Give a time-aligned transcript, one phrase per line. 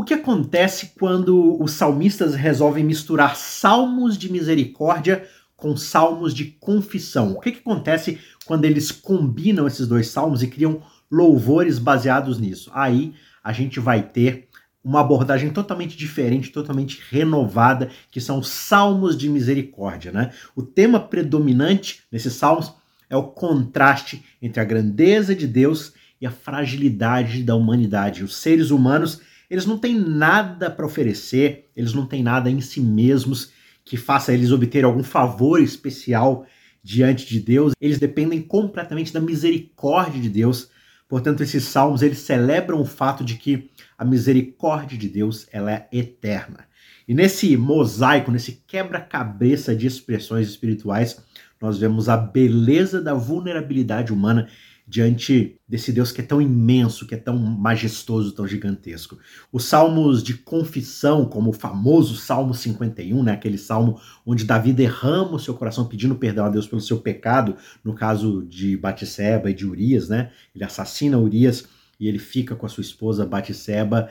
[0.00, 7.32] O que acontece quando os salmistas resolvem misturar salmos de misericórdia com salmos de confissão?
[7.32, 12.70] O que, que acontece quando eles combinam esses dois salmos e criam louvores baseados nisso?
[12.72, 13.12] Aí
[13.44, 14.48] a gente vai ter
[14.82, 20.10] uma abordagem totalmente diferente, totalmente renovada, que são os salmos de misericórdia.
[20.10, 20.32] Né?
[20.56, 22.72] O tema predominante nesses salmos
[23.10, 28.24] é o contraste entre a grandeza de Deus e a fragilidade da humanidade.
[28.24, 29.20] Os seres humanos,
[29.50, 33.50] eles não têm nada para oferecer, eles não têm nada em si mesmos
[33.84, 36.46] que faça eles obter algum favor especial
[36.82, 37.72] diante de Deus.
[37.80, 40.70] Eles dependem completamente da misericórdia de Deus.
[41.08, 43.68] Portanto, esses salmos eles celebram o fato de que
[43.98, 46.68] a misericórdia de Deus ela é eterna.
[47.08, 51.20] E nesse mosaico, nesse quebra-cabeça de expressões espirituais,
[51.60, 54.48] nós vemos a beleza da vulnerabilidade humana
[54.90, 59.16] diante desse Deus que é tão imenso, que é tão majestoso, tão gigantesco.
[59.52, 65.36] Os salmos de confissão, como o famoso Salmo 51, né, aquele salmo onde Davi derrama
[65.36, 69.54] o seu coração pedindo perdão a Deus pelo seu pecado, no caso de Batseba e
[69.54, 70.32] de Urias, né?
[70.52, 71.68] Ele assassina Urias
[72.00, 74.08] e ele fica com a sua esposa Batseba.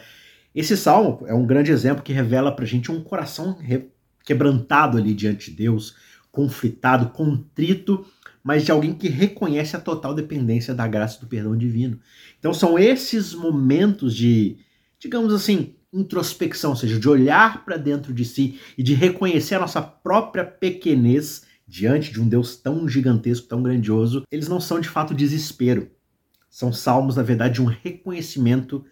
[0.56, 3.58] Esse salmo é um grande exemplo que revela pra gente um coração
[4.24, 5.96] quebrantado ali diante de Deus,
[6.32, 8.06] conflitado, contrito,
[8.50, 12.00] mas de alguém que reconhece a total dependência da graça do perdão divino.
[12.40, 14.58] Então são esses momentos de,
[14.98, 19.60] digamos assim, introspecção, ou seja, de olhar para dentro de si e de reconhecer a
[19.60, 24.90] nossa própria pequenez diante de um Deus tão gigantesco, tão grandioso, eles não são de
[24.90, 25.92] fato desespero.
[26.50, 28.84] São salmos, na verdade, de um reconhecimento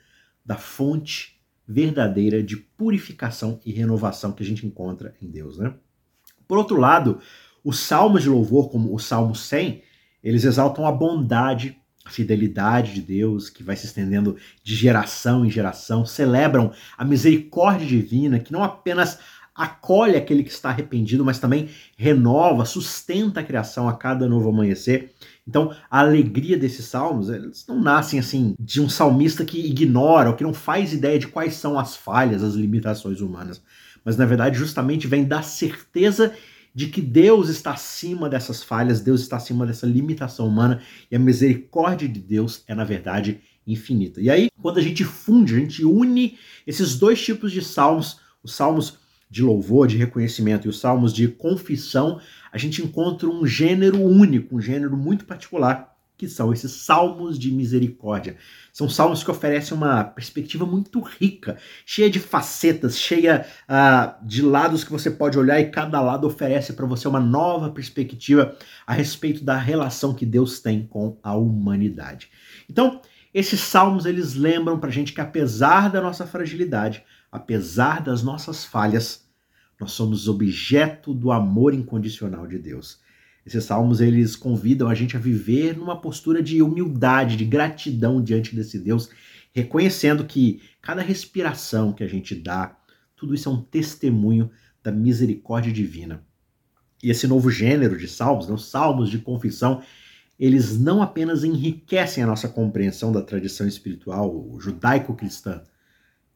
[0.45, 5.73] da fonte verdadeira de purificação e renovação que a gente encontra em Deus, né?
[6.47, 7.19] Por outro lado,
[7.67, 9.81] os salmos de louvor, como o Salmo 100,
[10.23, 15.49] eles exaltam a bondade, a fidelidade de Deus, que vai se estendendo de geração em
[15.49, 19.19] geração, celebram a misericórdia divina, que não apenas
[19.53, 25.11] acolhe aquele que está arrependido, mas também renova, sustenta a criação a cada novo amanhecer.
[25.45, 30.37] Então, a alegria desses salmos, eles não nascem assim de um salmista que ignora ou
[30.37, 33.61] que não faz ideia de quais são as falhas, as limitações humanas,
[34.05, 36.33] mas na verdade justamente vem da certeza
[36.77, 40.79] de que Deus está acima dessas falhas, Deus está acima dessa limitação humana
[41.09, 44.21] e a misericórdia de Deus é na verdade infinita.
[44.21, 46.37] E aí, quando a gente funde, a gente une
[46.67, 51.27] esses dois tipos de salmos, os salmos de louvor, de reconhecimento e os salmos de
[51.27, 52.21] confissão,
[52.51, 57.51] a gente encontra um gênero único, um gênero muito particular, que são esses salmos de
[57.51, 58.37] misericórdia.
[58.73, 64.83] São salmos que oferecem uma perspectiva muito rica, cheia de facetas, cheia uh, de lados
[64.83, 69.43] que você pode olhar e cada lado oferece para você uma nova perspectiva a respeito
[69.43, 72.29] da relação que Deus tem com a humanidade.
[72.67, 72.99] Então,
[73.33, 78.65] esses salmos eles lembram para a gente que apesar da nossa fragilidade, apesar das nossas
[78.65, 79.27] falhas,
[79.79, 82.99] nós somos objeto do amor incondicional de Deus.
[83.47, 88.53] Esses salmos eles convidam a gente a viver numa postura de humildade, de gratidão diante
[88.53, 89.09] desse Deus,
[89.53, 92.77] reconhecendo que cada respiração que a gente dá,
[93.15, 94.51] tudo isso é um testemunho
[94.83, 96.25] da misericórdia divina.
[97.01, 99.81] E esse novo gênero de salmos, né, os salmos de confissão,
[100.37, 105.63] eles não apenas enriquecem a nossa compreensão da tradição espiritual judaico-cristã,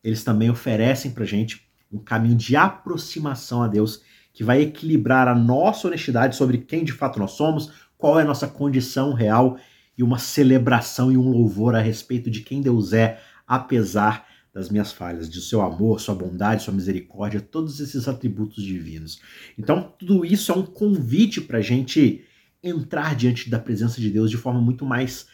[0.01, 4.01] eles também oferecem para a gente um caminho de aproximação a Deus
[4.33, 8.25] que vai equilibrar a nossa honestidade sobre quem de fato nós somos, qual é a
[8.25, 9.57] nossa condição real
[9.97, 14.91] e uma celebração e um louvor a respeito de quem Deus é, apesar das minhas
[14.91, 19.21] falhas, de seu amor, sua bondade, sua misericórdia, todos esses atributos divinos.
[19.57, 22.25] Então, tudo isso é um convite para a gente
[22.61, 25.25] entrar diante da presença de Deus de forma muito mais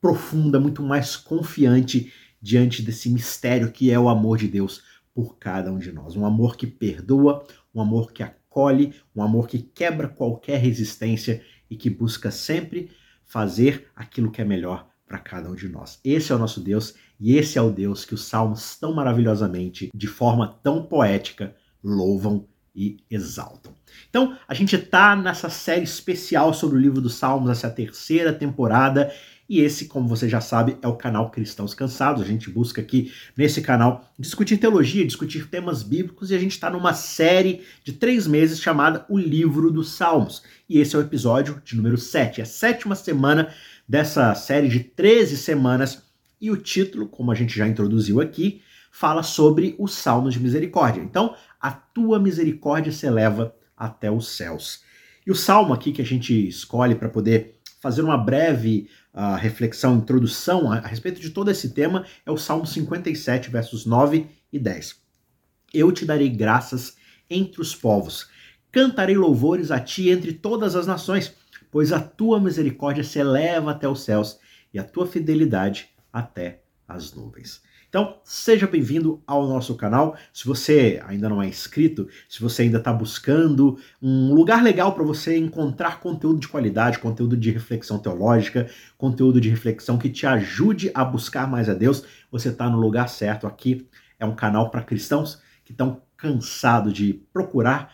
[0.00, 4.82] profunda, muito mais confiante diante desse mistério que é o amor de Deus
[5.14, 6.16] por cada um de nós.
[6.16, 11.76] Um amor que perdoa, um amor que acolhe, um amor que quebra qualquer resistência e
[11.76, 12.90] que busca sempre
[13.24, 16.00] fazer aquilo que é melhor para cada um de nós.
[16.04, 19.90] Esse é o nosso Deus e esse é o Deus que os salmos tão maravilhosamente,
[19.94, 23.74] de forma tão poética, louvam e exaltam.
[24.08, 29.12] Então, a gente está nessa série especial sobre o livro dos Salmos, essa terceira temporada,
[29.48, 32.22] e esse, como você já sabe, é o canal Cristãos Cansados.
[32.22, 36.68] A gente busca aqui nesse canal discutir teologia, discutir temas bíblicos e a gente está
[36.68, 40.42] numa série de três meses chamada O Livro dos Salmos.
[40.68, 43.48] E esse é o episódio de número 7, a sétima semana
[43.88, 46.02] dessa série de 13 semanas.
[46.38, 48.60] E o título, como a gente já introduziu aqui,
[48.92, 51.00] fala sobre os salmos de misericórdia.
[51.00, 54.82] Então, a tua misericórdia se eleva até os céus.
[55.26, 58.88] E o salmo aqui que a gente escolhe para poder fazer uma breve
[59.18, 63.84] uh, reflexão, introdução a, a, respeito de todo esse tema é o Salmo 57, versos
[63.84, 64.96] 9 e 10.
[65.74, 66.96] Eu te darei graças
[67.28, 68.30] entre os povos,
[68.70, 71.34] cantarei louvores a ti entre todas as nações,
[71.70, 74.38] pois a tua misericórdia se eleva até os céus
[74.72, 77.60] e a tua fidelidade até as nuvens.
[77.88, 80.14] Então, seja bem-vindo ao nosso canal.
[80.30, 85.02] Se você ainda não é inscrito, se você ainda está buscando um lugar legal para
[85.02, 88.68] você encontrar conteúdo de qualidade, conteúdo de reflexão teológica,
[88.98, 93.08] conteúdo de reflexão que te ajude a buscar mais a Deus, você está no lugar
[93.08, 93.46] certo.
[93.46, 93.88] Aqui
[94.20, 97.90] é um canal para cristãos que estão cansados de procurar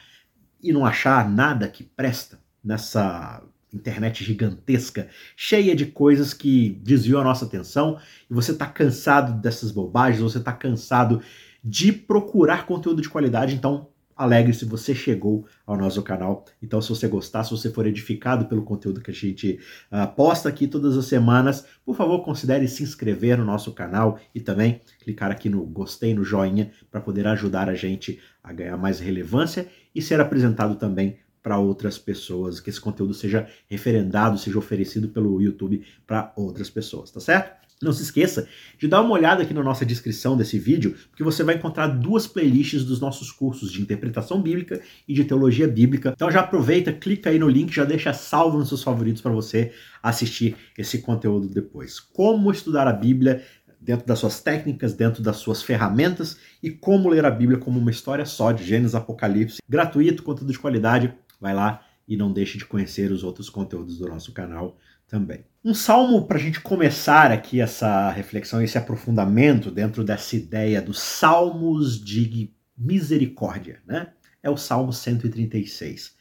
[0.61, 3.45] e não achar nada que presta nessa
[3.75, 7.99] internet gigantesca, cheia de coisas que desviam a nossa atenção,
[8.31, 11.21] e você está cansado dessas bobagens, você está cansado
[11.63, 16.45] de procurar conteúdo de qualidade, então alegre-se, você chegou ao nosso canal.
[16.63, 19.59] Então, se você gostar, se você for edificado pelo conteúdo que a gente
[19.91, 24.41] uh, posta aqui todas as semanas, por favor, considere se inscrever no nosso canal e
[24.41, 29.01] também clicar aqui no gostei, no joinha, para poder ajudar a gente a ganhar mais
[29.01, 35.09] relevância e ser apresentado também para outras pessoas, que esse conteúdo seja referendado, seja oferecido
[35.09, 37.63] pelo YouTube para outras pessoas, tá certo?
[37.83, 38.49] Não se esqueça
[38.79, 42.27] de dar uma olhada aqui na nossa descrição desse vídeo, porque você vai encontrar duas
[42.27, 46.15] playlists dos nossos cursos de interpretação bíblica e de teologia bíblica.
[46.17, 49.71] Então já aproveita, clica aí no link, já deixa salvo nos seus favoritos para você
[50.03, 52.01] assistir esse conteúdo depois.
[52.01, 53.43] Como estudar a Bíblia
[53.79, 57.91] dentro das suas técnicas, dentro das suas ferramentas e como ler a Bíblia como uma
[57.91, 61.13] história só de Gênesis Apocalipse, gratuito, conteúdo de qualidade
[61.45, 65.45] vai lá e não deixe de conhecer os outros conteúdos do nosso canal também.
[65.63, 70.99] Um salmo para a gente começar aqui essa reflexão, esse aprofundamento dentro dessa ideia dos
[70.99, 74.09] salmos de misericórdia, né?
[74.43, 76.15] É o Salmo 136.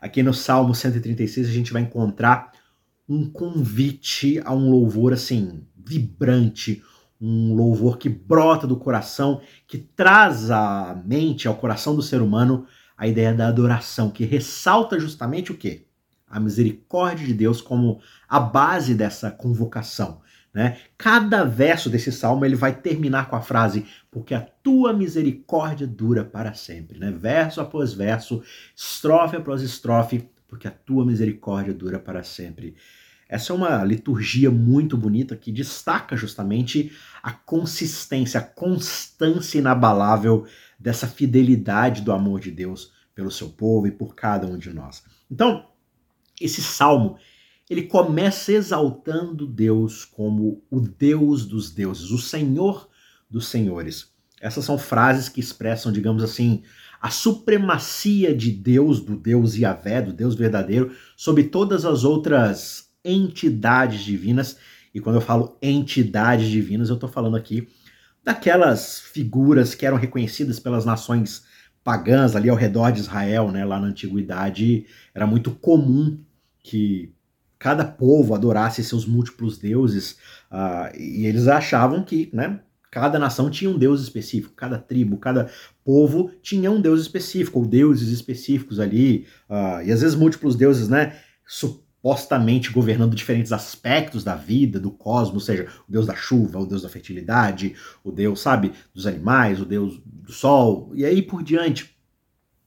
[0.00, 2.50] Aqui no Salmo 136 a gente vai encontrar
[3.06, 6.82] um convite a um louvor assim vibrante,
[7.20, 12.66] um louvor que brota do coração, que traz à mente, ao coração do ser humano,
[13.00, 15.86] a ideia da adoração, que ressalta justamente o quê?
[16.28, 17.98] A misericórdia de Deus como
[18.28, 20.20] a base dessa convocação.
[20.52, 20.76] Né?
[20.98, 26.22] Cada verso desse salmo ele vai terminar com a frase porque a tua misericórdia dura
[26.22, 27.10] para sempre, né?
[27.10, 28.42] Verso após verso,
[28.76, 32.76] estrofe após estrofe, porque a tua misericórdia dura para sempre.
[33.30, 36.90] Essa é uma liturgia muito bonita que destaca justamente
[37.22, 40.46] a consistência, a constância inabalável
[40.76, 45.04] dessa fidelidade do amor de Deus pelo seu povo e por cada um de nós.
[45.30, 45.64] Então,
[46.40, 47.18] esse salmo,
[47.68, 52.90] ele começa exaltando Deus como o Deus dos deuses, o Senhor
[53.30, 54.10] dos senhores.
[54.40, 56.64] Essas são frases que expressam, digamos assim,
[57.00, 64.00] a supremacia de Deus, do Deus Yahvé, do Deus verdadeiro, sobre todas as outras entidades
[64.00, 64.56] divinas.
[64.94, 67.68] E quando eu falo entidades divinas, eu estou falando aqui
[68.22, 71.44] daquelas figuras que eram reconhecidas pelas nações
[71.82, 76.22] pagãs ali ao redor de Israel, né, lá na antiguidade, era muito comum
[76.62, 77.12] que
[77.58, 80.12] cada povo adorasse seus múltiplos deuses.
[80.50, 82.60] Uh, e eles achavam que, né,
[82.90, 85.50] cada nação tinha um deus específico, cada tribo, cada
[85.84, 89.26] povo tinha um deus específico ou deuses específicos ali.
[89.48, 91.18] Uh, e às vezes múltiplos deuses, né,
[92.00, 96.82] supostamente governando diferentes aspectos da vida, do cosmos, seja, o deus da chuva, o deus
[96.82, 101.94] da fertilidade, o deus, sabe, dos animais, o deus do sol, e aí por diante.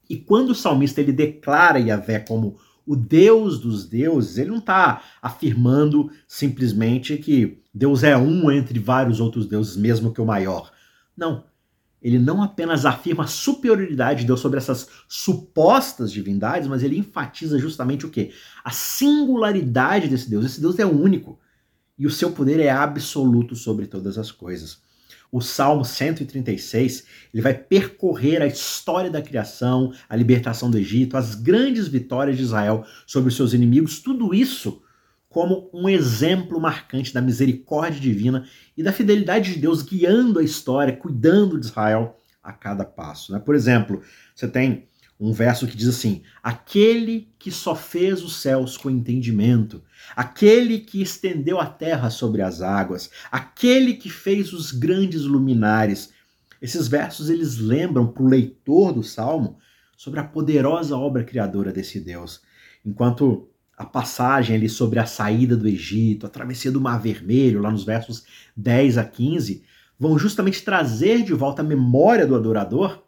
[0.08, 5.02] E quando o salmista ele declara Yahvé como o Deus dos deuses, ele não está
[5.20, 10.70] afirmando simplesmente que Deus é um entre vários outros deuses, mesmo que o maior.
[11.16, 11.44] Não
[12.04, 17.58] ele não apenas afirma a superioridade de Deus sobre essas supostas divindades, mas ele enfatiza
[17.58, 18.30] justamente o quê?
[18.62, 20.44] A singularidade desse Deus.
[20.44, 21.40] Esse Deus é único
[21.98, 24.82] e o seu poder é absoluto sobre todas as coisas.
[25.32, 31.34] O Salmo 136, ele vai percorrer a história da criação, a libertação do Egito, as
[31.34, 34.82] grandes vitórias de Israel sobre os seus inimigos, tudo isso
[35.34, 40.96] como um exemplo marcante da misericórdia divina e da fidelidade de Deus guiando a história,
[40.96, 43.32] cuidando de Israel a cada passo.
[43.32, 43.40] Né?
[43.40, 44.00] Por exemplo,
[44.32, 44.86] você tem
[45.18, 49.82] um verso que diz assim: Aquele que só fez os céus com entendimento,
[50.14, 56.12] aquele que estendeu a terra sobre as águas, aquele que fez os grandes luminares.
[56.62, 59.58] Esses versos eles lembram para o leitor do salmo
[59.96, 62.40] sobre a poderosa obra criadora desse Deus.
[62.86, 67.70] Enquanto a passagem ali sobre a saída do Egito, a travessia do Mar Vermelho, lá
[67.70, 68.24] nos versos
[68.56, 69.64] 10 a 15,
[69.98, 73.02] vão justamente trazer de volta a memória do adorador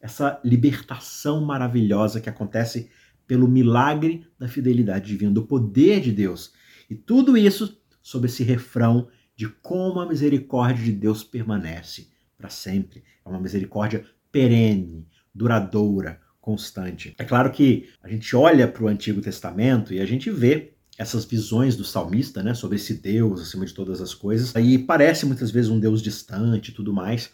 [0.00, 2.90] essa libertação maravilhosa que acontece
[3.26, 6.52] pelo milagre da fidelidade divina, do poder de Deus.
[6.88, 13.04] E tudo isso sob esse refrão de como a misericórdia de Deus permanece para sempre.
[13.24, 17.14] É uma misericórdia perene, duradoura, constante.
[17.18, 21.26] É claro que a gente olha para o Antigo Testamento e a gente vê essas
[21.26, 24.54] visões do salmista, né, sobre esse Deus acima de todas as coisas.
[24.56, 27.28] E parece muitas vezes um Deus distante e tudo mais.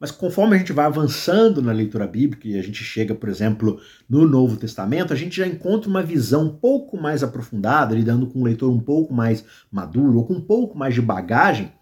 [0.00, 3.78] Mas conforme a gente vai avançando na leitura bíblica e a gente chega, por exemplo,
[4.08, 8.40] no Novo Testamento, a gente já encontra uma visão um pouco mais aprofundada, lidando com
[8.40, 11.72] um leitor um pouco mais maduro ou com um pouco mais de bagagem,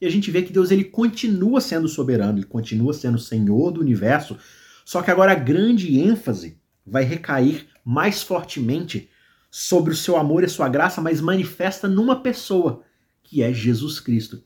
[0.00, 3.80] e a gente vê que Deus ele continua sendo soberano, ele continua sendo Senhor do
[3.80, 4.36] universo,
[4.84, 9.08] só que agora a grande ênfase vai recair mais fortemente
[9.50, 12.82] sobre o seu amor e a sua graça, mas manifesta numa pessoa,
[13.22, 14.42] que é Jesus Cristo.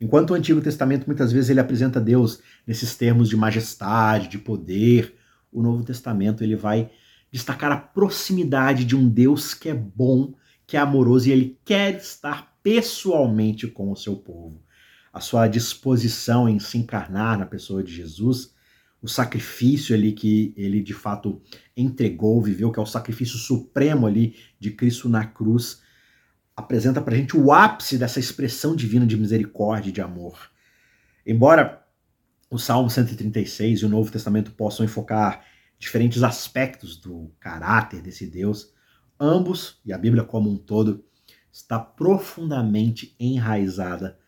[0.00, 5.14] Enquanto o Antigo Testamento muitas vezes ele apresenta Deus nesses termos de majestade, de poder,
[5.52, 6.90] o Novo Testamento ele vai
[7.30, 10.34] destacar a proximidade de um Deus que é bom,
[10.66, 14.62] que é amoroso e ele quer estar pessoalmente com o seu povo.
[15.12, 18.54] A sua disposição em se encarnar na pessoa de Jesus,
[19.02, 21.40] o sacrifício ali que ele de fato
[21.76, 25.82] entregou, viveu, que é o sacrifício supremo ali de Cristo na cruz,
[26.54, 30.50] apresenta para a gente o ápice dessa expressão divina de misericórdia e de amor.
[31.26, 31.82] Embora
[32.50, 35.44] o Salmo 136 e o Novo Testamento possam enfocar
[35.78, 38.74] diferentes aspectos do caráter desse Deus,
[39.18, 41.04] ambos, e a Bíblia como um todo,
[41.50, 44.19] está profundamente enraizada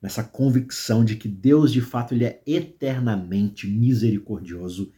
[0.00, 4.92] nessa convicção de que Deus de fato ele é eternamente misericordioso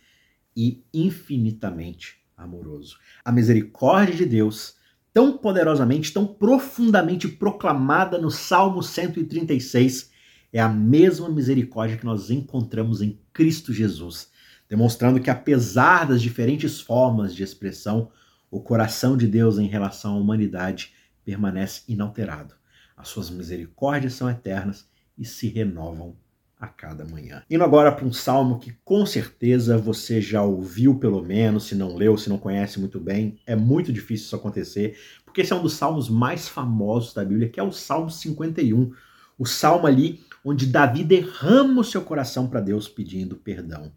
[0.56, 2.98] e infinitamente amoroso.
[3.24, 4.76] A misericórdia de Deus
[5.12, 10.10] tão poderosamente, tão profundamente proclamada no Salmo 136,
[10.52, 14.30] é a mesma misericórdia que nós encontramos em Cristo Jesus,
[14.68, 18.10] demonstrando que apesar das diferentes formas de expressão,
[18.50, 20.92] o coração de Deus em relação à humanidade
[21.24, 22.54] permanece inalterado.
[22.98, 24.86] As suas misericórdias são eternas
[25.16, 26.16] e se renovam
[26.58, 27.42] a cada manhã.
[27.48, 31.94] Indo agora para um salmo que com certeza você já ouviu pelo menos, se não
[31.94, 35.62] leu, se não conhece muito bem, é muito difícil isso acontecer, porque esse é um
[35.62, 38.92] dos salmos mais famosos da Bíblia, que é o Salmo 51,
[39.38, 43.92] o salmo ali onde Davi derrama o seu coração para Deus pedindo perdão.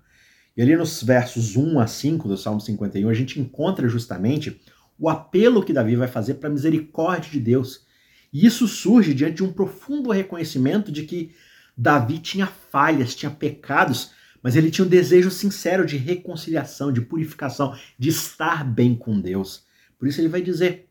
[0.56, 4.62] E ali nos versos 1 a 5 do Salmo 51, a gente encontra justamente
[5.00, 7.88] o apelo que Davi vai fazer para a misericórdia de Deus.
[8.32, 11.32] E isso surge diante de um profundo reconhecimento de que
[11.78, 14.12] Davi tinha falhas, tinha pecados,
[14.42, 19.64] mas ele tinha um desejo sincero de reconciliação, de purificação, de estar bem com Deus.
[19.98, 20.90] Por isso ele vai dizer: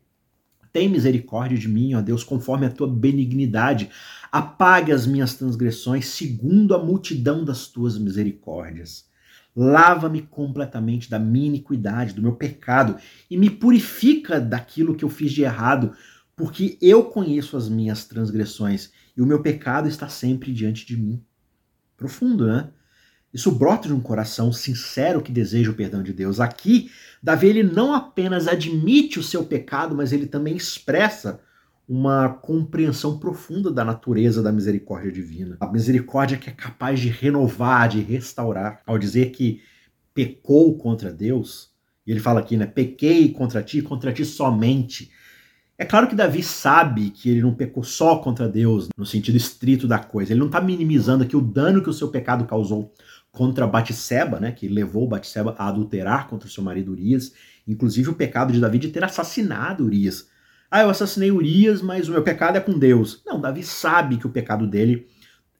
[0.71, 3.89] Tem misericórdia de mim, ó Deus, conforme a tua benignidade.
[4.31, 9.09] Apague as minhas transgressões, segundo a multidão das tuas misericórdias.
[9.53, 12.95] Lava-me completamente da minha iniquidade, do meu pecado,
[13.29, 15.91] e me purifica daquilo que eu fiz de errado,
[16.35, 21.23] porque eu conheço as minhas transgressões e o meu pecado está sempre diante de mim.
[21.97, 22.69] Profundo, né?
[23.33, 26.39] Isso brota de um coração sincero que deseja o perdão de Deus.
[26.39, 26.91] Aqui,
[27.23, 31.39] Davi ele não apenas admite o seu pecado, mas ele também expressa
[31.87, 35.57] uma compreensão profunda da natureza da misericórdia divina.
[35.59, 38.81] A misericórdia que é capaz de renovar, de restaurar.
[38.85, 39.61] Ao dizer que
[40.13, 41.71] pecou contra Deus,
[42.05, 42.65] e ele fala aqui, né?
[42.65, 45.11] Pequei contra ti, contra ti somente.
[45.81, 49.87] É claro que Davi sabe que ele não pecou só contra Deus, no sentido estrito
[49.87, 50.31] da coisa.
[50.31, 52.93] Ele não está minimizando aqui o dano que o seu pecado causou
[53.31, 57.33] contra Batseba, né, que levou Batseba a adulterar contra o seu marido Urias,
[57.67, 60.29] inclusive o pecado de Davi de ter assassinado Urias.
[60.69, 63.23] Ah, eu assassinei Urias, mas o meu pecado é com Deus.
[63.25, 65.07] Não, Davi sabe que o pecado dele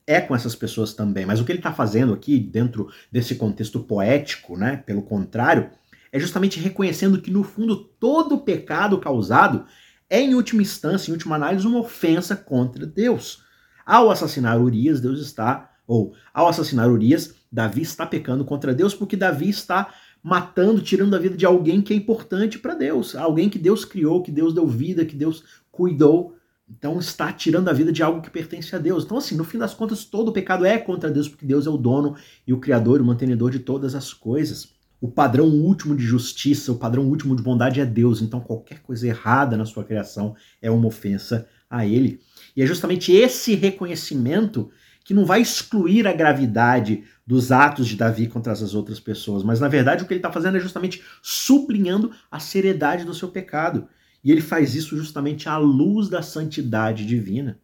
[0.06, 3.80] é com essas pessoas também, mas o que ele está fazendo aqui, dentro desse contexto
[3.80, 5.68] poético, né, pelo contrário,
[6.12, 9.64] é justamente reconhecendo que no fundo todo pecado causado
[10.12, 13.42] é, em última instância, em última análise, uma ofensa contra Deus.
[13.86, 19.16] Ao assassinar Urias, Deus está, ou ao assassinar Urias, Davi está pecando contra Deus porque
[19.16, 19.90] Davi está
[20.22, 24.22] matando, tirando a vida de alguém que é importante para Deus, alguém que Deus criou,
[24.22, 26.36] que Deus deu vida, que Deus cuidou.
[26.68, 29.04] Então está tirando a vida de algo que pertence a Deus.
[29.04, 31.78] Então, assim, no fim das contas, todo pecado é contra Deus, porque Deus é o
[31.78, 32.16] dono
[32.46, 36.78] e o criador o mantenedor de todas as coisas o padrão último de justiça, o
[36.78, 38.22] padrão último de bondade é Deus.
[38.22, 42.20] Então qualquer coisa errada na sua criação é uma ofensa a Ele.
[42.56, 44.70] E é justamente esse reconhecimento
[45.04, 49.58] que não vai excluir a gravidade dos atos de Davi contra as outras pessoas, mas
[49.58, 53.88] na verdade o que ele está fazendo é justamente sublinhando a seriedade do seu pecado.
[54.22, 57.58] E ele faz isso justamente à luz da santidade divina.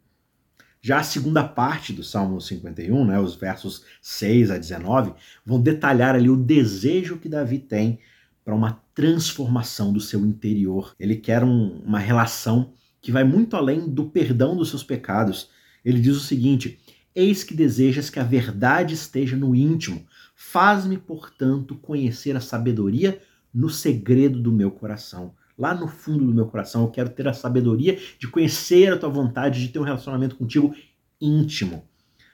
[0.81, 5.13] Já a segunda parte do Salmo 51, né, os versos 6 a 19,
[5.45, 7.99] vão detalhar ali o desejo que Davi tem
[8.45, 10.95] para uma transformação do seu interior.
[10.99, 15.51] Ele quer um, uma relação que vai muito além do perdão dos seus pecados.
[15.85, 16.79] Ele diz o seguinte:
[17.15, 20.07] Eis que desejas que a verdade esteja no íntimo.
[20.35, 23.21] Faz-me, portanto, conhecer a sabedoria
[23.53, 25.35] no segredo do meu coração.
[25.59, 29.09] Lá no fundo do meu coração, eu quero ter a sabedoria de conhecer a tua
[29.09, 30.75] vontade, de ter um relacionamento contigo
[31.21, 31.85] íntimo.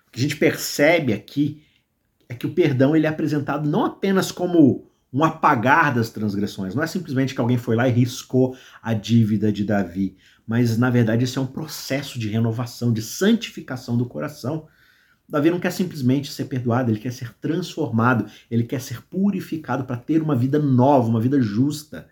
[0.06, 1.62] O que a gente percebe aqui
[2.28, 6.74] é que o perdão ele é apresentado não apenas como um apagar das transgressões.
[6.74, 10.16] Não é simplesmente que alguém foi lá e riscou a dívida de Davi,
[10.46, 14.66] mas na verdade isso é um processo de renovação, de santificação do coração.
[15.28, 19.96] Davi não quer simplesmente ser perdoado, ele quer ser transformado, ele quer ser purificado para
[19.96, 22.08] ter uma vida nova, uma vida justa.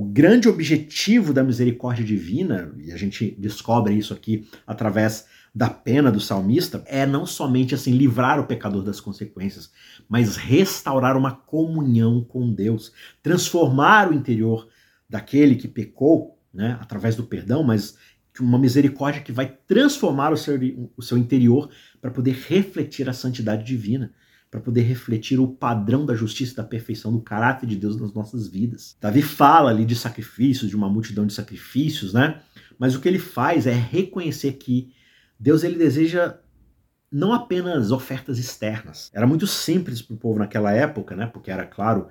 [0.00, 6.10] O grande objetivo da misericórdia divina, e a gente descobre isso aqui através da pena
[6.10, 9.70] do salmista é não somente assim livrar o pecador das consequências,
[10.08, 14.70] mas restaurar uma comunhão com Deus, transformar o interior
[15.06, 17.98] daquele que pecou, né, através do perdão, mas
[18.40, 20.58] uma misericórdia que vai transformar o seu,
[20.96, 21.68] o seu interior
[22.00, 24.14] para poder refletir a santidade divina,
[24.50, 28.12] para poder refletir o padrão da justiça e da perfeição do caráter de Deus nas
[28.12, 28.96] nossas vidas.
[29.00, 32.40] Davi fala ali de sacrifícios, de uma multidão de sacrifícios, né?
[32.78, 34.92] Mas o que ele faz é reconhecer que
[35.38, 36.36] Deus ele deseja
[37.12, 39.10] não apenas ofertas externas.
[39.12, 41.26] Era muito simples para o povo naquela época, né?
[41.26, 42.08] Porque era, claro,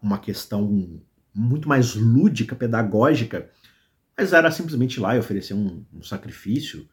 [0.00, 1.00] uma questão
[1.34, 3.50] muito mais lúdica, pedagógica,
[4.16, 6.88] mas era simplesmente ir lá e oferecer um, um sacrifício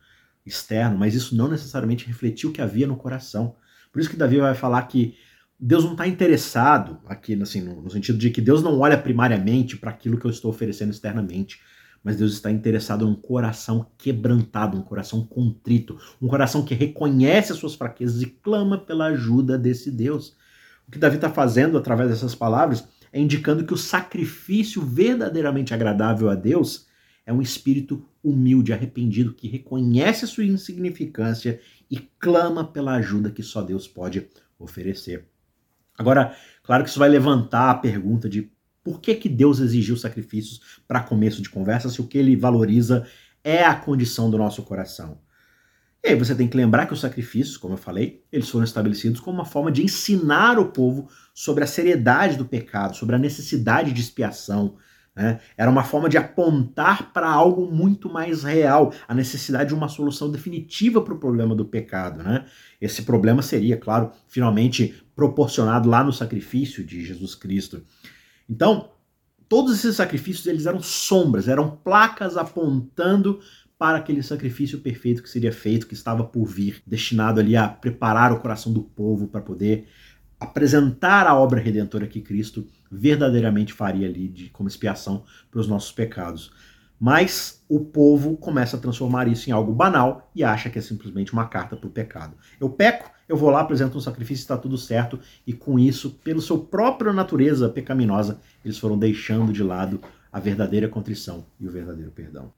[0.46, 3.56] externo, mas isso não necessariamente refletia o que havia no coração.
[3.94, 5.16] Por isso que Davi vai falar que
[5.58, 9.92] Deus não está interessado aqui, assim, no, sentido de que Deus não olha primariamente para
[9.92, 11.62] aquilo que eu estou oferecendo externamente
[12.04, 17.58] mas Deus está interessado num coração quebrantado, um coração contrito, um coração que reconhece as
[17.58, 20.36] suas fraquezas e clama pela ajuda desse Deus.
[20.86, 26.30] O que Davi está fazendo através dessas palavras é indicando que o sacrifício verdadeiramente agradável
[26.30, 26.88] a Deus
[27.26, 33.44] é um espírito humilde, arrependido, que reconhece a sua insignificância e clama pela ajuda que
[33.44, 34.28] só Deus pode
[34.58, 35.28] oferecer.
[35.98, 38.52] Agora, claro que isso vai levantar a pergunta de
[38.84, 43.06] por que, que Deus exigiu sacrifícios para começo de conversa se o que ele valoriza
[43.44, 45.20] é a condição do nosso coração?
[46.04, 49.22] E aí você tem que lembrar que os sacrifícios, como eu falei, eles foram estabelecidos
[49.22, 53.94] como uma forma de ensinar o povo sobre a seriedade do pecado, sobre a necessidade
[53.94, 54.76] de expiação.
[55.16, 55.40] Né?
[55.56, 60.32] Era uma forma de apontar para algo muito mais real, a necessidade de uma solução
[60.32, 62.24] definitiva para o problema do pecado.
[62.24, 62.46] Né?
[62.82, 67.84] Esse problema seria, claro, finalmente proporcionado lá no sacrifício de Jesus Cristo.
[68.50, 68.90] Então,
[69.48, 73.40] todos esses sacrifícios eles eram sombras, eram placas apontando
[73.78, 78.32] para aquele sacrifício perfeito que seria feito, que estava por vir, destinado ali a preparar
[78.32, 79.88] o coração do povo para poder
[80.44, 85.92] apresentar a obra redentora que Cristo verdadeiramente faria ali de, como expiação para os nossos
[85.92, 86.52] pecados.
[87.00, 91.34] Mas o povo começa a transformar isso em algo banal e acha que é simplesmente
[91.34, 92.36] uma carta para o pecado.
[92.60, 96.40] Eu peco, eu vou lá, apresento um sacrifício, está tudo certo, e com isso, pela
[96.40, 100.00] sua própria natureza pecaminosa, eles foram deixando de lado
[100.32, 102.54] a verdadeira contrição e o verdadeiro perdão.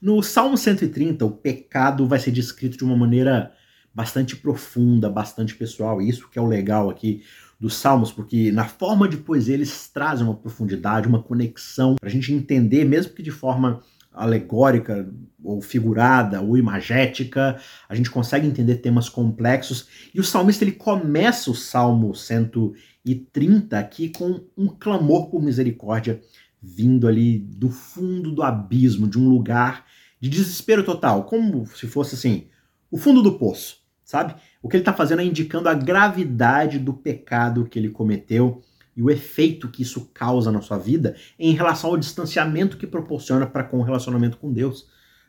[0.00, 3.52] No Salmo 130, o pecado vai ser descrito de uma maneira
[3.96, 7.22] bastante profunda, bastante pessoal, isso que é o legal aqui
[7.58, 12.12] dos Salmos, porque na forma de poesia eles trazem uma profundidade, uma conexão, para a
[12.12, 13.80] gente entender, mesmo que de forma
[14.12, 15.10] alegórica
[15.42, 19.88] ou figurada ou imagética, a gente consegue entender temas complexos.
[20.14, 26.20] E o salmista ele começa o Salmo 130 aqui com um clamor por misericórdia
[26.60, 29.86] vindo ali do fundo do abismo, de um lugar
[30.20, 32.48] de desespero total, como se fosse assim,
[32.90, 34.36] o fundo do poço, sabe?
[34.62, 38.62] O que ele está fazendo é indicando a gravidade do pecado que ele cometeu
[38.96, 43.46] e o efeito que isso causa na sua vida em relação ao distanciamento que proporciona
[43.46, 44.86] para com o relacionamento com Deus.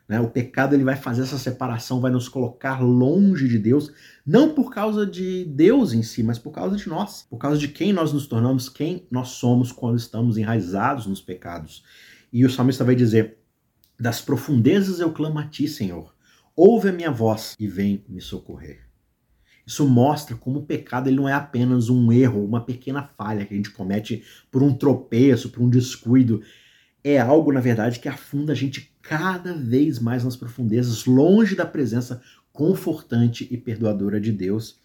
[0.08, 0.20] Né?
[0.20, 3.92] O pecado ele vai fazer essa separação, vai nos colocar longe de Deus,
[4.24, 7.66] não por causa de Deus em si, mas por causa de nós, por causa de
[7.66, 11.82] quem nós nos tornamos, quem nós somos quando estamos enraizados nos pecados.
[12.32, 13.38] E o salmista vai dizer:
[13.98, 16.16] Das profundezas eu clamo a ti, Senhor.
[16.60, 18.80] Ouve a minha voz e vem me socorrer.
[19.64, 23.54] Isso mostra como o pecado ele não é apenas um erro, uma pequena falha que
[23.54, 26.42] a gente comete por um tropeço, por um descuido.
[27.04, 31.64] É algo, na verdade, que afunda a gente cada vez mais nas profundezas, longe da
[31.64, 32.20] presença
[32.52, 34.80] confortante e perdoadora de Deus.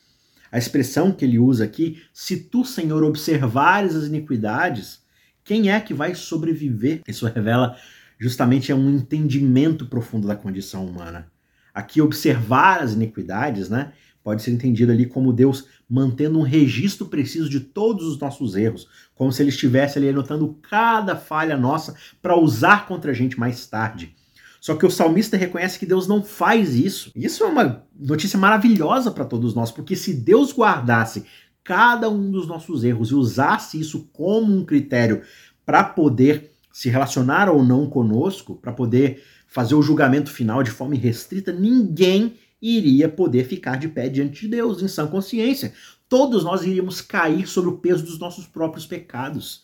[0.52, 5.02] A expressão que ele usa aqui, se tu, Senhor, observares as iniquidades,
[5.44, 7.02] quem é que vai sobreviver?
[7.08, 7.76] Isso revela
[8.20, 11.33] justamente um entendimento profundo da condição humana.
[11.74, 13.94] Aqui, observar as iniquidades, né?
[14.24, 18.88] pode ser entendido ali como Deus mantendo um registro preciso de todos os nossos erros,
[19.14, 23.68] como se ele estivesse ali anotando cada falha nossa para usar contra a gente mais
[23.68, 24.16] tarde.
[24.62, 27.12] Só que o salmista reconhece que Deus não faz isso.
[27.14, 31.26] Isso é uma notícia maravilhosa para todos nós, porque se Deus guardasse
[31.62, 35.22] cada um dos nossos erros e usasse isso como um critério
[35.66, 39.22] para poder se relacionar ou não conosco, para poder
[39.54, 44.48] fazer o julgamento final de forma irrestrita, ninguém iria poder ficar de pé diante de
[44.48, 45.72] Deus em sã consciência.
[46.10, 49.62] Todos nós iríamos cair sobre o peso dos nossos próprios pecados.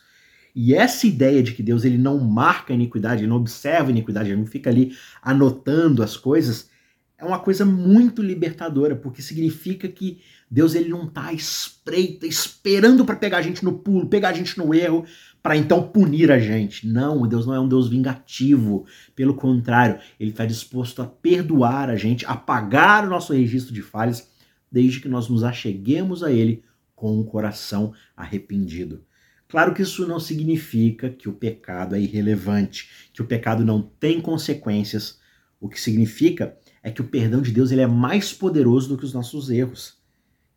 [0.55, 3.89] E essa ideia de que Deus ele não marca a iniquidade, ele não observa a
[3.89, 6.69] iniquidade, ele não fica ali anotando as coisas,
[7.17, 13.15] é uma coisa muito libertadora, porque significa que Deus ele não está espreita, esperando para
[13.15, 15.03] pegar a gente no pulo, pegar a gente no erro,
[15.41, 16.87] para então punir a gente.
[16.87, 18.85] Não, Deus não é um Deus vingativo.
[19.15, 24.29] Pelo contrário, ele está disposto a perdoar a gente, apagar o nosso registro de falhas,
[24.71, 26.63] desde que nós nos acheguemos a Ele
[26.95, 29.03] com um coração arrependido.
[29.47, 34.21] Claro que isso não significa que o pecado é irrelevante, que o pecado não tem
[34.21, 35.19] consequências.
[35.59, 39.05] O que significa é que o perdão de Deus ele é mais poderoso do que
[39.05, 39.97] os nossos erros.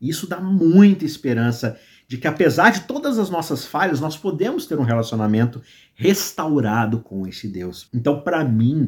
[0.01, 1.79] Isso dá muita esperança
[2.13, 5.63] de que, apesar de todas as nossas falhas, nós podemos ter um relacionamento
[5.95, 7.89] restaurado com esse Deus.
[7.91, 8.87] Então, para mim,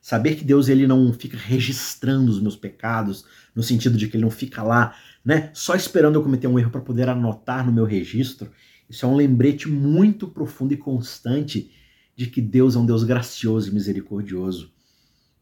[0.00, 4.24] saber que Deus ele não fica registrando os meus pecados, no sentido de que ele
[4.24, 7.84] não fica lá, né, só esperando eu cometer um erro para poder anotar no meu
[7.84, 8.50] registro,
[8.88, 11.70] isso é um lembrete muito profundo e constante
[12.16, 14.72] de que Deus é um Deus gracioso e misericordioso.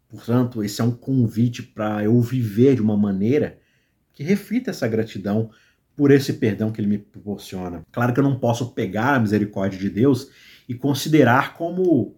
[0.09, 3.61] Portanto, esse é um convite para eu viver de uma maneira
[4.13, 5.53] que reflita essa gratidão
[6.01, 7.85] por esse perdão que ele me proporciona.
[7.93, 10.31] Claro que eu não posso pegar a misericórdia de Deus
[10.67, 12.17] e considerar como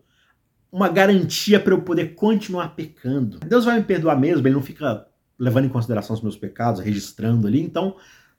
[0.70, 3.40] uma garantia para eu poder continuar pecando.
[3.40, 5.04] Deus vai me perdoar mesmo, ele não fica
[5.36, 7.96] levando em consideração os meus pecados, registrando ali, então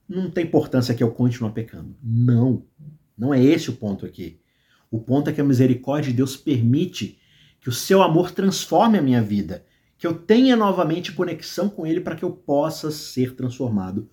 [0.08, 1.93] não tem importância que eu continue pecando.
[2.01, 2.63] Não,
[3.17, 4.39] não é esse o ponto aqui.
[4.89, 7.19] O ponto é que a misericórdia de Deus permite
[7.60, 9.65] que o seu amor transforme a minha vida,
[9.97, 14.10] que eu tenha novamente conexão com Ele para que eu possa ser transformado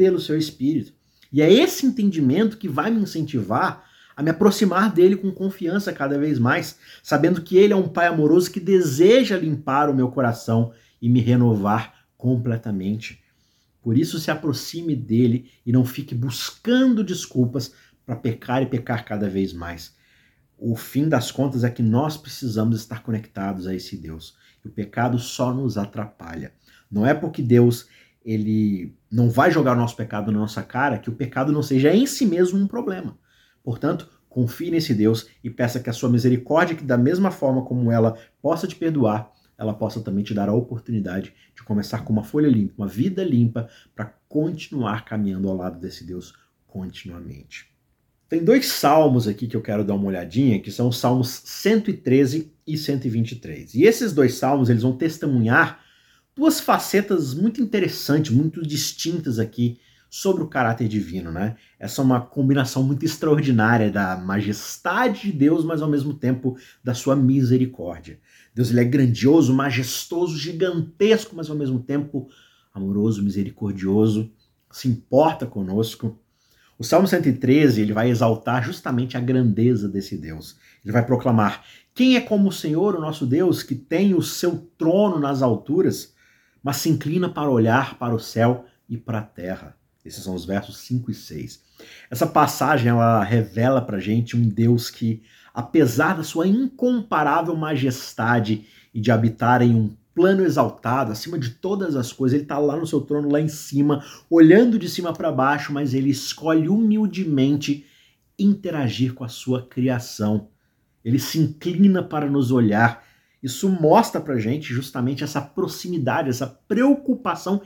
[0.00, 0.94] pelo seu Espírito.
[1.30, 3.84] E é esse entendimento que vai me incentivar
[4.16, 8.06] a me aproximar dele com confiança cada vez mais, sabendo que Ele é um Pai
[8.06, 13.22] amoroso que deseja limpar o meu coração e me renovar completamente.
[13.82, 17.74] Por isso, se aproxime dele e não fique buscando desculpas
[18.06, 19.94] para pecar e pecar cada vez mais.
[20.56, 24.34] O fim das contas é que nós precisamos estar conectados a esse Deus.
[24.64, 26.54] O pecado só nos atrapalha.
[26.90, 27.86] Não é porque Deus
[28.24, 31.94] ele não vai jogar o nosso pecado na nossa cara que o pecado não seja
[31.94, 33.18] em si mesmo um problema.
[33.62, 37.90] Portanto, confie nesse Deus e peça que a sua misericórdia, que da mesma forma como
[37.90, 42.24] ela possa te perdoar, ela possa também te dar a oportunidade de começar com uma
[42.24, 46.32] folha limpa, uma vida limpa, para continuar caminhando ao lado desse Deus
[46.66, 47.68] continuamente.
[48.28, 52.54] Tem dois salmos aqui que eu quero dar uma olhadinha, que são os salmos 113
[52.64, 53.74] e 123.
[53.74, 55.80] E esses dois salmos, eles vão testemunhar
[56.36, 59.78] duas facetas muito interessantes, muito distintas aqui
[60.10, 61.56] sobre o caráter divino, né?
[61.78, 66.92] Essa é uma combinação muito extraordinária da majestade de Deus, mas ao mesmo tempo da
[66.94, 68.18] sua misericórdia.
[68.52, 72.28] Deus ele é grandioso, majestoso, gigantesco, mas ao mesmo tempo
[72.74, 74.32] amoroso, misericordioso,
[74.72, 76.18] se importa conosco.
[76.76, 80.56] O Salmo 113 ele vai exaltar justamente a grandeza desse Deus.
[80.84, 81.64] Ele vai proclamar:
[81.94, 86.14] Quem é como o Senhor, o nosso Deus, que tem o seu trono nas alturas,
[86.62, 89.76] mas se inclina para olhar para o céu e para a terra?
[90.04, 91.60] Esses são os versos 5 e 6.
[92.10, 99.00] Essa passagem ela revela para gente um Deus que apesar da sua incomparável majestade e
[99.00, 102.86] de habitar em um plano exaltado, acima de todas as coisas, ele está lá no
[102.86, 107.86] seu trono, lá em cima, olhando de cima para baixo, mas ele escolhe humildemente
[108.38, 110.48] interagir com a sua criação.
[111.04, 113.04] Ele se inclina para nos olhar.
[113.42, 117.62] Isso mostra para gente justamente essa proximidade, essa preocupação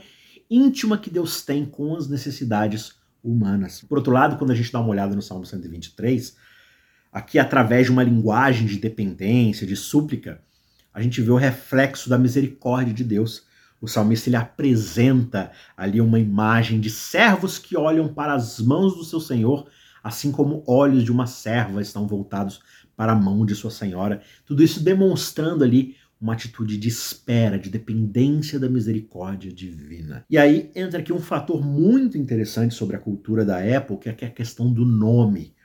[0.49, 3.81] íntima que Deus tem com as necessidades humanas.
[3.81, 6.37] Por outro lado, quando a gente dá uma olhada no Salmo 123,
[7.11, 10.41] aqui através de uma linguagem de dependência, de súplica,
[10.93, 13.43] a gente vê o reflexo da misericórdia de Deus.
[13.81, 19.03] O salmista ele apresenta ali uma imagem de servos que olham para as mãos do
[19.03, 19.67] seu Senhor,
[20.05, 22.61] assim como olhos de uma serva estão voltados
[22.95, 24.21] para a mão de sua senhora.
[24.45, 30.23] Tudo isso demonstrando ali uma atitude de espera, de dependência da misericórdia divina.
[30.29, 34.27] E aí entra aqui um fator muito interessante sobre a cultura da época, que é
[34.27, 35.55] a questão do nome.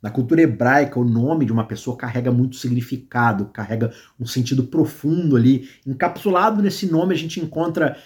[0.00, 5.36] Na cultura hebraica, o nome de uma pessoa carrega muito significado, carrega um sentido profundo
[5.36, 5.68] ali.
[5.86, 7.98] Encapsulado nesse nome, a gente encontra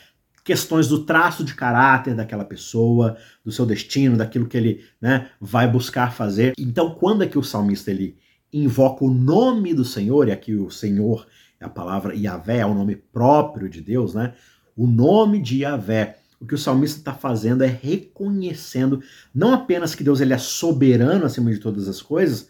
[0.49, 5.71] questões do traço de caráter daquela pessoa, do seu destino, daquilo que ele né, vai
[5.71, 6.55] buscar fazer.
[6.59, 8.17] Então, quando é que o salmista ele
[8.51, 11.27] invoca o nome do Senhor, e aqui o Senhor
[11.61, 14.33] é a palavra Yahvé, é o nome próprio de Deus, né?
[14.75, 16.17] O nome de Yahvé.
[16.41, 19.03] O que o salmista está fazendo é reconhecendo
[19.35, 22.49] não apenas que Deus ele é soberano acima de todas as coisas,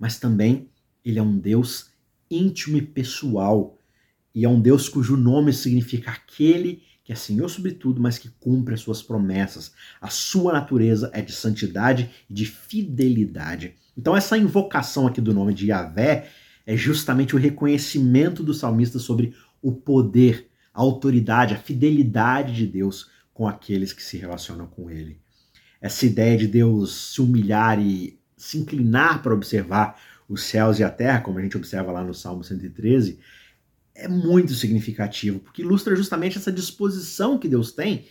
[0.00, 0.68] mas também
[1.04, 1.92] ele é um Deus
[2.28, 3.78] íntimo e pessoal.
[4.34, 8.28] E é um Deus cujo nome significa aquele que é Senhor sobre tudo, mas que
[8.28, 9.72] cumpre as suas promessas.
[10.00, 13.76] A sua natureza é de santidade e de fidelidade.
[13.96, 16.28] Então, essa invocação aqui do nome de Yahvé
[16.66, 23.08] é justamente o reconhecimento do salmista sobre o poder, a autoridade, a fidelidade de Deus
[23.32, 25.20] com aqueles que se relacionam com ele.
[25.80, 29.96] Essa ideia de Deus se humilhar e se inclinar para observar
[30.28, 33.20] os céus e a terra, como a gente observa lá no Salmo 113,
[33.96, 38.06] é muito significativo, porque ilustra justamente essa disposição que Deus tem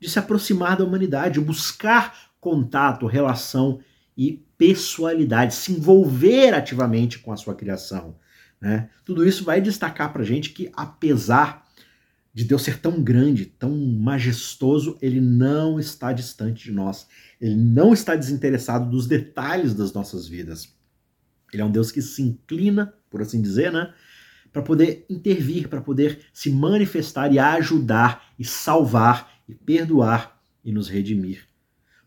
[0.00, 3.80] de se aproximar da humanidade, buscar contato, relação
[4.16, 8.16] e pessoalidade, se envolver ativamente com a sua criação.
[8.60, 8.90] Né?
[9.04, 11.66] Tudo isso vai destacar para a gente que, apesar
[12.34, 17.06] de Deus ser tão grande, tão majestoso, ele não está distante de nós.
[17.40, 20.72] Ele não está desinteressado dos detalhes das nossas vidas.
[21.52, 23.92] Ele é um Deus que se inclina, por assim dizer, né?
[24.58, 30.88] Para poder intervir, para poder se manifestar e ajudar e salvar e perdoar e nos
[30.88, 31.46] redimir.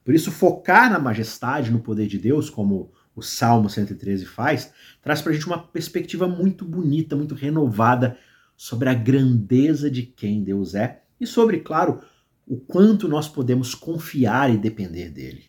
[0.03, 5.21] Por isso, focar na majestade, no poder de Deus, como o Salmo 113 faz, traz
[5.21, 8.17] para a gente uma perspectiva muito bonita, muito renovada
[8.57, 12.01] sobre a grandeza de quem Deus é e sobre, claro,
[12.45, 15.45] o quanto nós podemos confiar e depender dele.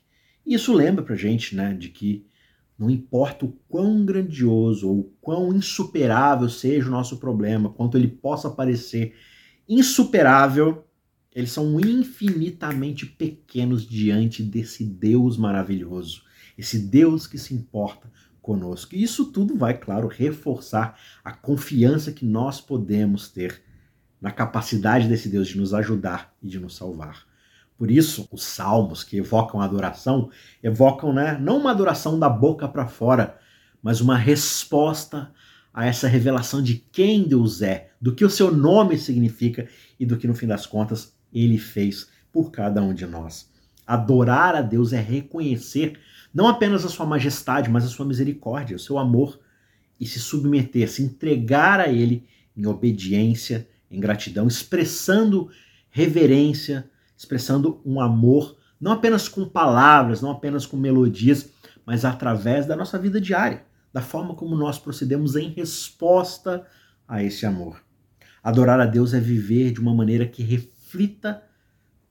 [0.47, 2.25] Isso lembra para a gente né, de que
[2.79, 8.51] não importa o quão grandioso ou quão insuperável seja o nosso problema, quanto ele possa
[8.51, 9.15] parecer
[9.69, 10.85] insuperável,
[11.35, 16.23] eles são infinitamente pequenos diante desse Deus maravilhoso,
[16.59, 18.11] esse Deus que se importa
[18.43, 18.95] conosco.
[18.95, 23.63] E isso tudo vai, claro, reforçar a confiança que nós podemos ter
[24.21, 27.27] na capacidade desse Deus de nos ajudar e de nos salvar.
[27.83, 30.31] Por isso, os salmos que evocam adoração
[30.63, 33.37] evocam né, não uma adoração da boca para fora,
[33.83, 35.33] mas uma resposta
[35.75, 39.69] a essa revelação de quem Deus é, do que o seu nome significa
[39.99, 43.51] e do que no fim das contas ele fez por cada um de nós.
[43.85, 45.99] Adorar a Deus é reconhecer
[46.33, 49.41] não apenas a sua majestade, mas a sua misericórdia, o seu amor
[49.99, 52.25] e se submeter, se entregar a ele
[52.57, 55.51] em obediência, em gratidão, expressando
[55.91, 56.89] reverência,
[57.23, 61.51] expressando um amor, não apenas com palavras, não apenas com melodias,
[61.87, 66.67] mas através da nossa vida diária, da forma como nós procedemos em resposta
[67.07, 67.81] a esse amor.
[68.43, 71.45] Adorar a Deus é viver de uma maneira que reflita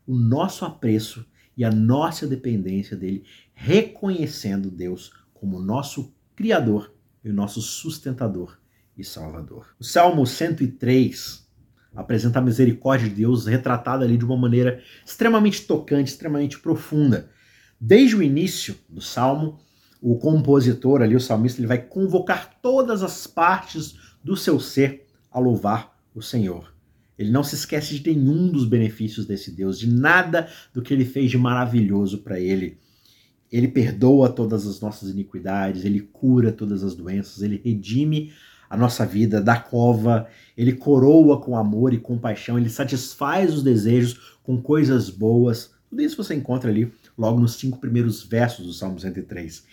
[0.08, 1.26] o nosso apreço
[1.58, 8.58] e a nossa dependência dele, reconhecendo Deus como nosso Criador e o nosso sustentador
[8.98, 9.76] e Salvador.
[9.78, 11.41] O Salmo 103
[11.96, 17.30] apresenta a misericórdia de Deus retratada ali de uma maneira extremamente tocante, extremamente profunda.
[17.80, 19.60] Desde o início do salmo,
[20.02, 25.40] o compositor ali, o salmista, ele vai convocar todas as partes do seu ser a
[25.40, 26.74] louvar o Senhor.
[27.18, 31.06] Ele não se esquece de nenhum dos benefícios desse Deus, de nada do que ele
[31.06, 32.80] fez de maravilhoso para ele.
[33.52, 38.32] Ele perdoa todas as nossas iniquidades, ele cura todas as doenças, ele redime
[38.72, 44.38] a nossa vida da cova, ele coroa com amor e compaixão, ele satisfaz os desejos
[44.42, 45.74] com coisas boas.
[45.90, 49.66] Tudo isso você encontra ali logo nos cinco primeiros versos do Salmo 103.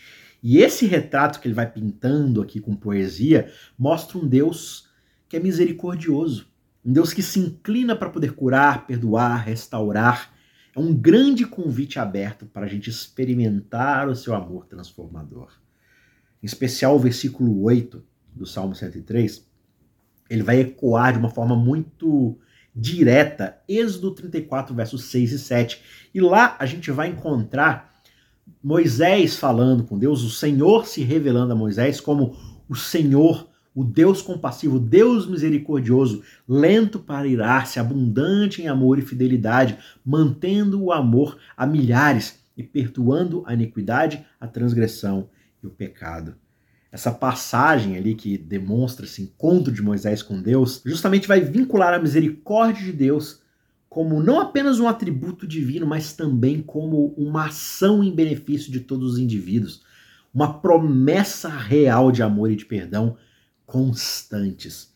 [0.43, 4.89] E esse retrato que ele vai pintando aqui com poesia mostra um Deus
[5.29, 6.49] que é misericordioso,
[6.85, 10.35] um Deus que se inclina para poder curar, perdoar, restaurar.
[10.75, 15.53] É um grande convite aberto para a gente experimentar o seu amor transformador.
[16.43, 18.03] Em especial o versículo 8,
[18.39, 19.47] do Salmo 103,
[20.31, 22.39] ele vai ecoar de uma forma muito
[22.75, 25.83] direta Êxodo 34, versos 6 e 7.
[26.15, 27.93] E lá a gente vai encontrar
[28.63, 32.37] Moisés falando com Deus, o Senhor se revelando a Moisés como
[32.69, 39.79] o Senhor, o Deus compassivo, Deus misericordioso, lento para irar-se, abundante em amor e fidelidade,
[40.05, 45.29] mantendo o amor a milhares e perdoando a iniquidade, a transgressão
[45.63, 46.37] e o pecado
[46.91, 51.99] essa passagem ali que demonstra esse encontro de Moisés com Deus, justamente vai vincular a
[51.99, 53.41] misericórdia de Deus
[53.89, 59.15] como não apenas um atributo divino, mas também como uma ação em benefício de todos
[59.15, 59.83] os indivíduos,
[60.33, 63.17] uma promessa real de amor e de perdão
[63.67, 64.93] constantes.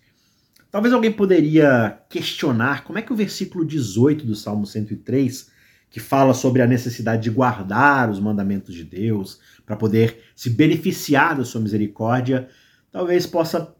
[0.71, 5.51] Talvez alguém poderia questionar como é que o versículo 18 do Salmo 103
[5.93, 11.37] que fala sobre a necessidade de guardar os mandamentos de Deus para poder se beneficiar
[11.37, 12.49] da sua misericórdia,
[12.91, 13.75] talvez possa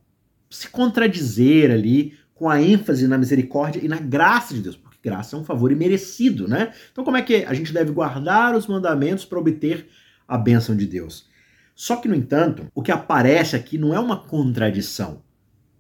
[0.51, 5.35] se contradizer ali com a ênfase na misericórdia e na graça de Deus, porque graça
[5.35, 6.75] é um favor imerecido, né?
[6.93, 9.89] Então, como é que a gente deve guardar os mandamentos para obter
[10.29, 11.27] a bênção de Deus?
[11.75, 15.23] Só que, no entanto, o que aparece aqui não é uma contradição.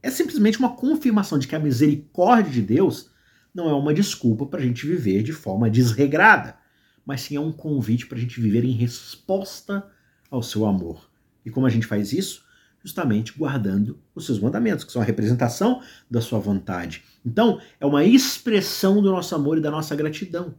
[0.03, 3.12] É simplesmente uma confirmação de que a misericórdia de Deus
[3.55, 6.57] não é uma desculpa para a gente viver de forma desregrada,
[7.05, 9.87] mas sim é um convite para a gente viver em resposta
[10.31, 11.11] ao seu amor.
[11.45, 12.45] E como a gente faz isso?
[12.83, 17.05] Justamente guardando os seus mandamentos, que são a representação da sua vontade.
[17.25, 20.55] Então, é uma expressão do nosso amor e da nossa gratidão.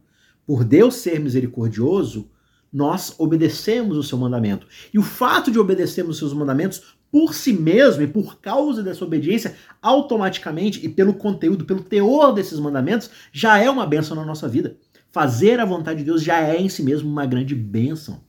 [0.46, 2.30] Por Deus ser misericordioso,
[2.72, 4.66] nós obedecemos o seu mandamento.
[4.92, 9.04] E o fato de obedecermos os seus mandamentos por si mesmo e por causa dessa
[9.04, 14.48] obediência, automaticamente e pelo conteúdo, pelo teor desses mandamentos, já é uma bênção na nossa
[14.48, 14.76] vida.
[15.12, 18.20] Fazer a vontade de Deus já é em si mesmo uma grande bênção.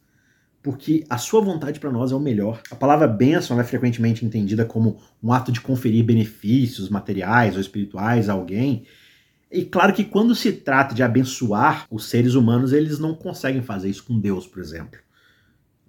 [0.61, 2.61] Porque a sua vontade para nós é o melhor.
[2.69, 8.29] A palavra bênção é frequentemente entendida como um ato de conferir benefícios materiais ou espirituais
[8.29, 8.85] a alguém.
[9.51, 13.89] E claro que quando se trata de abençoar os seres humanos, eles não conseguem fazer
[13.89, 14.99] isso com Deus, por exemplo.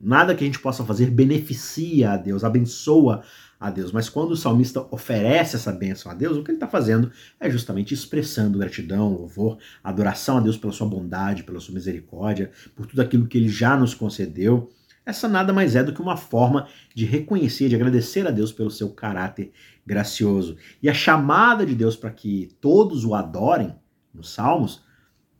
[0.01, 3.23] Nada que a gente possa fazer beneficia a Deus, abençoa
[3.59, 3.93] a Deus.
[3.93, 7.51] Mas quando o salmista oferece essa bênção a Deus, o que ele está fazendo é
[7.51, 13.01] justamente expressando gratidão, louvor, adoração a Deus pela sua bondade, pela sua misericórdia, por tudo
[13.01, 14.71] aquilo que ele já nos concedeu.
[15.05, 18.71] Essa nada mais é do que uma forma de reconhecer, de agradecer a Deus pelo
[18.71, 19.53] seu caráter
[19.87, 20.57] gracioso.
[20.83, 23.75] E a chamada de Deus para que todos o adorem,
[24.13, 24.83] nos Salmos,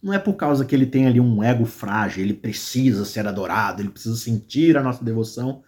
[0.03, 3.83] não é por causa que ele tem ali um ego frágil, ele precisa ser adorado,
[3.83, 5.63] ele precisa sentir a nossa devoção.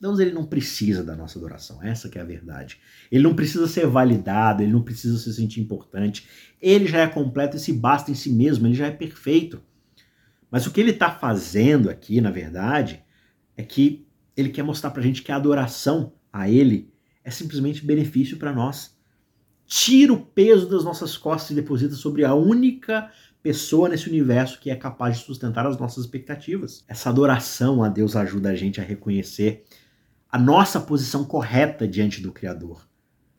[0.00, 2.78] Deus ele não precisa da nossa adoração, essa é a verdade.
[3.10, 6.28] Ele não precisa ser validado, ele não precisa se sentir importante.
[6.60, 9.60] Ele já é completo e se basta em si mesmo, ele já é perfeito.
[10.50, 13.02] Mas o que ele está fazendo aqui, na verdade,
[13.56, 16.92] é que ele quer mostrar para a gente que a adoração a ele
[17.24, 18.96] é simplesmente benefício para nós.
[19.66, 23.10] Tira o peso das nossas costas e deposita sobre a única
[23.42, 26.84] pessoa nesse universo que é capaz de sustentar as nossas expectativas.
[26.88, 29.64] Essa adoração a Deus ajuda a gente a reconhecer
[30.30, 32.86] a nossa posição correta diante do Criador.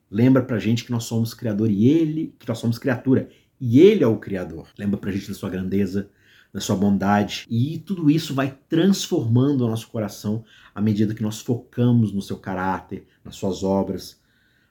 [0.10, 3.30] Lembra pra gente que nós somos criador e ele, que nós somos criatura,
[3.62, 4.68] e ele é o criador.
[4.78, 6.10] Lembra pra gente da sua grandeza,
[6.52, 11.42] da sua bondade, e tudo isso vai transformando o nosso coração à medida que nós
[11.42, 14.20] focamos no seu caráter, nas suas obras.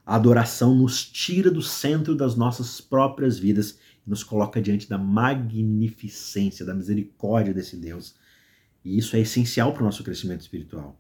[0.04, 3.78] A adoração nos tira do centro das nossas próprias vidas
[4.08, 8.16] nos coloca diante da magnificência, da misericórdia desse Deus.
[8.82, 10.98] E isso é essencial para o nosso crescimento espiritual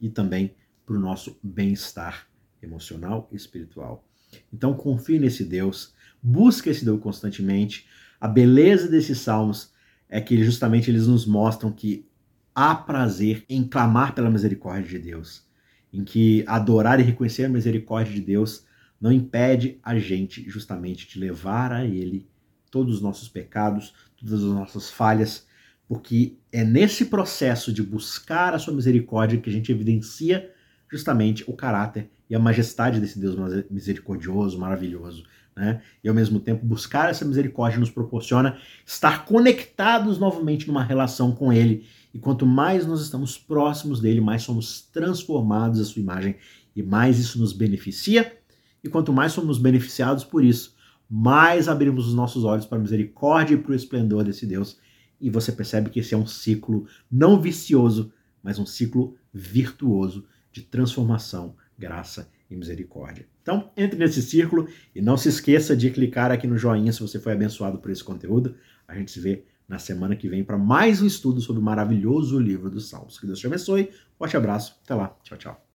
[0.00, 0.54] e também
[0.84, 2.28] para o nosso bem-estar
[2.62, 4.08] emocional e espiritual.
[4.52, 7.88] Então confie nesse Deus, busque esse Deus constantemente.
[8.20, 9.72] A beleza desses salmos
[10.08, 12.08] é que justamente eles nos mostram que
[12.54, 15.44] há prazer em clamar pela misericórdia de Deus,
[15.92, 18.64] em que adorar e reconhecer a misericórdia de Deus
[19.00, 22.28] não impede a gente justamente de levar a Ele
[22.70, 25.46] todos os nossos pecados, todas as nossas falhas,
[25.88, 30.52] porque é nesse processo de buscar a sua misericórdia que a gente evidencia
[30.90, 33.36] justamente o caráter e a majestade desse Deus
[33.70, 35.24] misericordioso, maravilhoso.
[35.54, 35.80] Né?
[36.04, 41.52] E ao mesmo tempo, buscar essa misericórdia nos proporciona estar conectados novamente numa relação com
[41.52, 41.86] Ele.
[42.12, 46.36] E quanto mais nós estamos próximos dele, mais somos transformados à sua imagem
[46.74, 48.36] e mais isso nos beneficia.
[48.84, 50.75] E quanto mais somos beneficiados por isso,
[51.08, 54.78] mais abrimos os nossos olhos para a misericórdia e para o esplendor desse Deus.
[55.20, 60.62] E você percebe que esse é um ciclo não vicioso, mas um ciclo virtuoso de
[60.62, 63.26] transformação, graça e misericórdia.
[63.42, 67.18] Então, entre nesse círculo e não se esqueça de clicar aqui no joinha se você
[67.18, 68.54] foi abençoado por esse conteúdo.
[68.86, 72.38] A gente se vê na semana que vem para mais um estudo sobre o maravilhoso
[72.38, 73.18] livro dos Salmos.
[73.18, 73.90] Que Deus te abençoe.
[74.18, 74.78] Forte abraço.
[74.84, 75.16] Até lá.
[75.22, 75.62] Tchau, tchau.